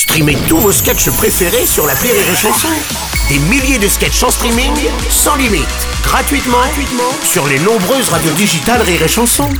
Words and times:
Streamez 0.00 0.38
tous 0.48 0.56
vos 0.56 0.72
sketchs 0.72 1.10
préférés 1.10 1.66
sur 1.66 1.86
la 1.86 1.92
Rire 1.92 2.14
et 2.14 2.34
Chanson. 2.34 2.68
Des 3.28 3.38
milliers 3.38 3.78
de 3.78 3.86
sketchs 3.86 4.22
en 4.22 4.30
streaming, 4.30 4.72
sans 5.10 5.36
limite, 5.36 5.68
gratuitement, 6.02 6.56
sur 7.22 7.46
les 7.46 7.58
nombreuses 7.58 8.08
radios 8.08 8.32
digitales 8.32 8.80
Rire 8.80 9.02
et 9.02 9.08
Chanson. 9.08 9.50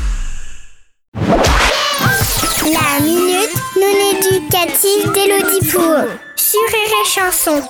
La 1.15 3.01
minute 3.03 3.55
non 3.77 3.97
éducative 4.13 5.13
d'Elodie 5.13 5.71
Pour 5.71 6.07
sur 6.37 6.61
Rire 6.73 6.95
et 7.05 7.07
Chanson. 7.07 7.63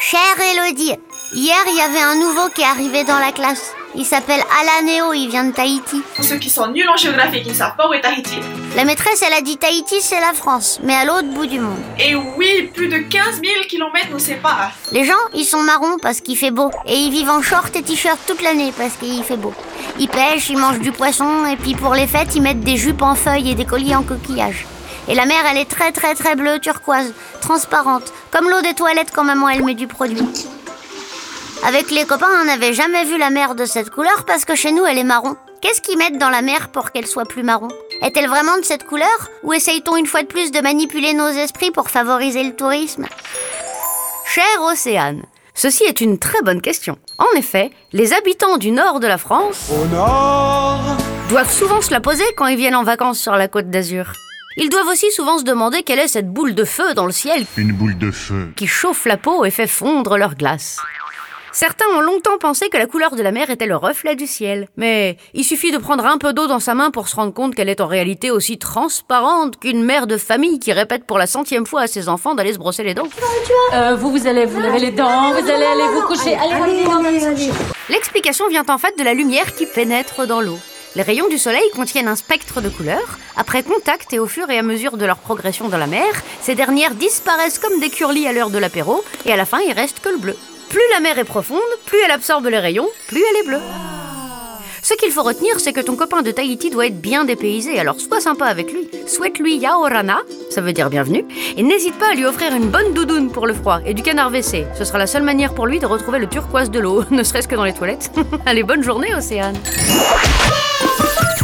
Chère 0.00 0.20
Elodie, 0.52 0.96
hier 1.32 1.56
il 1.68 1.76
y 1.76 1.80
avait 1.80 2.00
un 2.00 2.14
nouveau 2.14 2.48
qui 2.54 2.62
est 2.62 2.64
arrivé 2.64 3.04
dans 3.04 3.18
la 3.18 3.32
classe. 3.32 3.72
Il 3.94 4.04
s'appelle 4.04 4.40
Alaneo, 4.60 5.14
il 5.14 5.28
vient 5.28 5.44
de 5.44 5.52
Tahiti. 5.52 6.02
Ceux 6.20 6.36
qui 6.36 6.50
sont 6.50 6.66
nuls 6.68 6.88
en 6.88 6.96
géographie 6.96 7.38
et 7.38 7.42
qui 7.42 7.48
ne 7.48 7.54
savent 7.54 7.76
pas 7.76 7.88
où 7.88 7.94
est 7.94 8.00
Tahiti. 8.02 8.38
La 8.76 8.84
maîtresse, 8.84 9.22
elle 9.26 9.32
a 9.32 9.40
dit 9.40 9.56
Tahiti, 9.56 10.02
c'est 10.02 10.20
la 10.20 10.34
France, 10.34 10.80
mais 10.82 10.94
à 10.94 11.06
l'autre 11.06 11.28
bout 11.28 11.46
du 11.46 11.60
monde. 11.60 11.78
Et 11.98 12.14
oui, 12.14 12.70
plus 12.74 12.88
de 12.88 12.98
15 12.98 13.40
000 13.42 13.44
km 13.68 14.08
nous 14.10 14.18
séparent. 14.18 14.72
Les 14.92 15.04
gens, 15.04 15.14
ils 15.32 15.46
sont 15.46 15.62
marrons 15.62 15.96
parce 16.02 16.20
qu'il 16.20 16.36
fait 16.36 16.50
beau. 16.50 16.70
Et 16.84 16.94
ils 16.94 17.10
vivent 17.10 17.30
en 17.30 17.40
short 17.40 17.74
et 17.74 17.82
t-shirt 17.82 18.18
toute 18.26 18.42
l'année 18.42 18.72
parce 18.76 18.94
qu'il 18.96 19.24
fait 19.24 19.38
beau. 19.38 19.54
Ils 19.98 20.08
pêchent, 20.08 20.50
ils 20.50 20.58
mangent 20.58 20.80
du 20.80 20.92
poisson, 20.92 21.46
et 21.46 21.56
puis 21.56 21.74
pour 21.74 21.94
les 21.94 22.06
fêtes, 22.06 22.34
ils 22.36 22.42
mettent 22.42 22.60
des 22.60 22.76
jupes 22.76 23.00
en 23.00 23.14
feuilles 23.14 23.50
et 23.50 23.54
des 23.54 23.64
colliers 23.64 23.96
en 23.96 24.02
coquillage. 24.02 24.66
Et 25.08 25.14
la 25.14 25.24
mer, 25.24 25.38
elle 25.50 25.58
est 25.58 25.70
très 25.70 25.92
très 25.92 26.14
très 26.14 26.34
bleue, 26.34 26.58
turquoise, 26.58 27.14
transparente, 27.40 28.12
comme 28.30 28.50
l'eau 28.50 28.60
des 28.60 28.74
toilettes 28.74 29.12
quand 29.14 29.24
maman 29.24 29.48
elle 29.48 29.64
met 29.64 29.74
du 29.74 29.86
produit. 29.86 30.26
Avec 31.66 31.90
les 31.90 32.04
copains, 32.04 32.28
on 32.40 32.44
n'avait 32.44 32.72
jamais 32.74 33.04
vu 33.04 33.18
la 33.18 33.30
mer 33.30 33.56
de 33.56 33.64
cette 33.64 33.90
couleur 33.90 34.24
parce 34.24 34.44
que 34.44 34.54
chez 34.54 34.70
nous, 34.70 34.84
elle 34.86 34.98
est 34.98 35.04
marron. 35.04 35.36
Qu'est-ce 35.60 35.80
qu'ils 35.80 35.98
mettent 35.98 36.18
dans 36.18 36.30
la 36.30 36.40
mer 36.42 36.68
pour 36.68 36.92
qu'elle 36.92 37.08
soit 37.08 37.24
plus 37.24 37.42
marron? 37.42 37.68
Est-elle 38.02 38.28
vraiment 38.28 38.56
de 38.58 38.62
cette 38.64 38.84
couleur? 38.86 39.28
Ou 39.42 39.52
essaye-t-on 39.52 39.96
une 39.96 40.06
fois 40.06 40.22
de 40.22 40.28
plus 40.28 40.52
de 40.52 40.60
manipuler 40.60 41.12
nos 41.12 41.26
esprits 41.28 41.72
pour 41.72 41.90
favoriser 41.90 42.44
le 42.44 42.54
tourisme? 42.54 43.06
Cher 44.26 44.44
Océane, 44.62 45.22
ceci 45.54 45.82
est 45.84 46.00
une 46.00 46.20
très 46.20 46.40
bonne 46.42 46.60
question. 46.60 46.98
En 47.18 47.36
effet, 47.36 47.72
les 47.92 48.12
habitants 48.12 48.58
du 48.58 48.70
nord 48.70 49.00
de 49.00 49.08
la 49.08 49.18
France 49.18 49.70
doivent 51.28 51.52
souvent 51.52 51.80
se 51.80 51.90
la 51.90 52.00
poser 52.00 52.24
quand 52.36 52.46
ils 52.46 52.56
viennent 52.58 52.76
en 52.76 52.84
vacances 52.84 53.18
sur 53.18 53.34
la 53.34 53.48
côte 53.48 53.70
d'Azur. 53.70 54.12
Ils 54.56 54.68
doivent 54.68 54.86
aussi 54.88 55.10
souvent 55.10 55.38
se 55.38 55.44
demander 55.44 55.82
quelle 55.82 55.98
est 55.98 56.08
cette 56.08 56.30
boule 56.30 56.54
de 56.54 56.64
feu 56.64 56.94
dans 56.94 57.06
le 57.06 57.12
ciel 57.12 57.44
Une 57.56 57.72
boule 57.72 57.98
de 57.98 58.12
feu. 58.12 58.52
qui 58.56 58.68
chauffe 58.68 59.04
la 59.04 59.16
peau 59.16 59.44
et 59.44 59.50
fait 59.50 59.66
fondre 59.66 60.16
leur 60.16 60.36
glace. 60.36 60.78
Certains 61.58 61.86
ont 61.96 62.02
longtemps 62.02 62.36
pensé 62.38 62.68
que 62.68 62.76
la 62.76 62.84
couleur 62.84 63.16
de 63.16 63.22
la 63.22 63.32
mer 63.32 63.48
était 63.48 63.64
le 63.64 63.76
reflet 63.76 64.14
du 64.14 64.26
ciel. 64.26 64.68
Mais 64.76 65.16
il 65.32 65.42
suffit 65.42 65.72
de 65.72 65.78
prendre 65.78 66.04
un 66.04 66.18
peu 66.18 66.34
d'eau 66.34 66.46
dans 66.46 66.60
sa 66.60 66.74
main 66.74 66.90
pour 66.90 67.08
se 67.08 67.16
rendre 67.16 67.32
compte 67.32 67.54
qu'elle 67.54 67.70
est 67.70 67.80
en 67.80 67.86
réalité 67.86 68.30
aussi 68.30 68.58
transparente 68.58 69.58
qu'une 69.58 69.82
mère 69.82 70.06
de 70.06 70.18
famille 70.18 70.58
qui 70.58 70.74
répète 70.74 71.04
pour 71.04 71.16
la 71.16 71.26
centième 71.26 71.64
fois 71.64 71.80
à 71.80 71.86
ses 71.86 72.10
enfants 72.10 72.34
d'aller 72.34 72.52
se 72.52 72.58
brosser 72.58 72.82
les 72.82 72.92
dents. 72.92 73.08
Euh, 73.72 73.96
vous, 73.96 74.10
vous 74.10 74.26
allez 74.26 74.44
vous 74.44 74.60
laver 74.60 74.80
les 74.80 74.90
dents, 74.90 75.30
vous 75.30 75.50
allez 75.50 75.64
aller 75.64 75.88
vous 75.94 76.02
coucher. 76.02 76.34
Allez, 76.34 76.84
allez, 77.06 77.24
allez. 77.24 77.50
L'explication 77.88 78.46
vient 78.48 78.66
en 78.68 78.76
fait 78.76 78.98
de 78.98 79.02
la 79.02 79.14
lumière 79.14 79.54
qui 79.54 79.64
pénètre 79.64 80.26
dans 80.26 80.42
l'eau. 80.42 80.58
Les 80.94 81.02
rayons 81.02 81.28
du 81.28 81.38
soleil 81.38 81.70
contiennent 81.74 82.08
un 82.08 82.16
spectre 82.16 82.60
de 82.60 82.68
couleurs. 82.68 83.18
Après 83.34 83.62
contact 83.62 84.12
et 84.12 84.18
au 84.18 84.26
fur 84.26 84.50
et 84.50 84.58
à 84.58 84.62
mesure 84.62 84.98
de 84.98 85.06
leur 85.06 85.16
progression 85.16 85.70
dans 85.70 85.78
la 85.78 85.86
mer, 85.86 86.12
ces 86.42 86.54
dernières 86.54 86.94
disparaissent 86.94 87.58
comme 87.58 87.80
des 87.80 87.88
curlis 87.88 88.26
à 88.26 88.34
l'heure 88.34 88.50
de 88.50 88.58
l'apéro, 88.58 89.02
et 89.24 89.32
à 89.32 89.36
la 89.36 89.46
fin 89.46 89.60
il 89.66 89.72
reste 89.72 90.00
que 90.00 90.10
le 90.10 90.18
bleu. 90.18 90.36
Plus 90.70 90.82
la 90.92 91.00
mer 91.00 91.18
est 91.18 91.24
profonde, 91.24 91.60
plus 91.84 91.98
elle 92.04 92.10
absorbe 92.10 92.46
les 92.46 92.58
rayons, 92.58 92.88
plus 93.08 93.22
elle 93.22 93.44
est 93.44 93.46
bleue. 93.46 93.62
Ce 94.82 94.94
qu'il 94.94 95.10
faut 95.10 95.22
retenir, 95.24 95.58
c'est 95.58 95.72
que 95.72 95.80
ton 95.80 95.96
copain 95.96 96.22
de 96.22 96.30
Tahiti 96.30 96.70
doit 96.70 96.86
être 96.86 97.00
bien 97.00 97.24
dépaysé, 97.24 97.78
alors 97.78 98.00
sois 98.00 98.20
sympa 98.20 98.46
avec 98.46 98.72
lui. 98.72 98.88
Souhaite-lui 99.06 99.56
Yaorana, 99.56 100.20
ça 100.48 100.60
veut 100.60 100.72
dire 100.72 100.90
bienvenue, 100.90 101.24
et 101.56 101.62
n'hésite 101.64 101.98
pas 101.98 102.10
à 102.12 102.14
lui 102.14 102.24
offrir 102.24 102.54
une 102.54 102.68
bonne 102.68 102.94
doudoune 102.94 103.32
pour 103.32 103.46
le 103.48 103.54
froid 103.54 103.80
et 103.84 103.94
du 103.94 104.02
canard 104.02 104.30
WC. 104.30 104.64
Ce 104.78 104.84
sera 104.84 104.98
la 104.98 105.08
seule 105.08 105.24
manière 105.24 105.54
pour 105.54 105.66
lui 105.66 105.80
de 105.80 105.86
retrouver 105.86 106.20
le 106.20 106.28
turquoise 106.28 106.70
de 106.70 106.78
l'eau, 106.78 107.04
ne 107.10 107.22
serait-ce 107.24 107.48
que 107.48 107.56
dans 107.56 107.64
les 107.64 107.74
toilettes. 107.74 108.12
Allez, 108.46 108.62
bonne 108.62 108.82
journée, 108.84 109.12
Océane. 109.14 109.58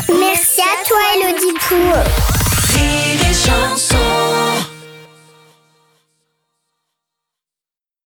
Merci 0.08 0.60
à 0.60 0.86
toi, 0.86 0.98
Elodie. 1.16 1.58
Rire 2.74 3.11